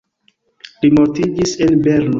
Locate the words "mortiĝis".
0.99-1.57